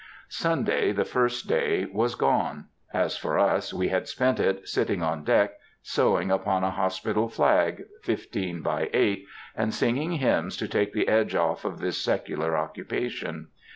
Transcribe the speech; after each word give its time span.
Sunday, 0.29 0.91
the 0.93 1.05
first 1.05 1.47
day, 1.47 1.85
was 1.85 2.15
gone. 2.15 2.65
As 2.91 3.17
for 3.17 3.37
us, 3.37 3.71
we 3.71 3.89
had 3.89 4.07
spent 4.07 4.39
it, 4.39 4.67
sitting 4.67 5.03
on 5.03 5.23
deck, 5.23 5.53
sewing 5.83 6.31
upon 6.31 6.63
a 6.63 6.71
hospital 6.71 7.29
flag, 7.29 7.83
fifteen 8.01 8.63
by 8.63 8.89
eight, 8.95 9.25
and 9.55 9.71
singing 9.75 10.13
hymns 10.13 10.57
to 10.57 10.67
take 10.67 10.93
the 10.93 11.07
edge 11.07 11.35
off 11.35 11.65
of 11.65 11.77
this 11.81 12.01
secular 12.03 12.57
occupation. 12.57 13.49